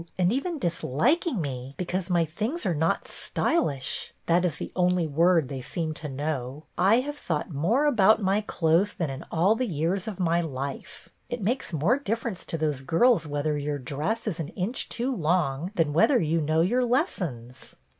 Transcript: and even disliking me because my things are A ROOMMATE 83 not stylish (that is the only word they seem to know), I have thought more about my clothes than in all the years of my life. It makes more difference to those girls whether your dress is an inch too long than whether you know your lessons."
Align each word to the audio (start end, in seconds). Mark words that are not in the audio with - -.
and 0.17 0.33
even 0.33 0.57
disliking 0.57 1.39
me 1.39 1.75
because 1.77 2.09
my 2.09 2.25
things 2.25 2.65
are 2.65 2.69
A 2.69 2.71
ROOMMATE 2.73 2.87
83 2.87 2.87
not 3.01 3.07
stylish 3.07 4.13
(that 4.25 4.43
is 4.43 4.55
the 4.55 4.71
only 4.75 5.05
word 5.05 5.47
they 5.47 5.61
seem 5.61 5.93
to 5.93 6.09
know), 6.09 6.65
I 6.75 7.01
have 7.01 7.15
thought 7.19 7.51
more 7.51 7.85
about 7.85 8.19
my 8.19 8.41
clothes 8.41 8.93
than 8.95 9.11
in 9.11 9.23
all 9.29 9.53
the 9.53 9.67
years 9.67 10.07
of 10.07 10.19
my 10.19 10.41
life. 10.41 11.09
It 11.29 11.39
makes 11.43 11.71
more 11.71 11.99
difference 11.99 12.45
to 12.47 12.57
those 12.57 12.81
girls 12.81 13.27
whether 13.27 13.59
your 13.59 13.77
dress 13.77 14.25
is 14.25 14.39
an 14.39 14.47
inch 14.49 14.89
too 14.89 15.15
long 15.15 15.71
than 15.75 15.93
whether 15.93 16.19
you 16.19 16.41
know 16.41 16.61
your 16.61 16.83
lessons." 16.83 17.75